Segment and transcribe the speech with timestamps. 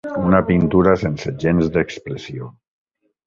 [0.27, 2.49] Una pintura sense gens d'expressió.